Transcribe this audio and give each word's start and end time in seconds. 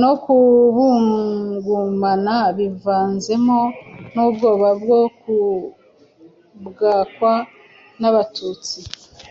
no 0.00 0.12
kubugumana 0.22 2.36
bivanzemo 2.58 3.60
n'ubwoba 4.14 4.68
bwo 4.80 5.00
kubwakwa 5.20 7.32
n'Abatutsi 8.00 8.78
(inyenzi).. 8.82 9.24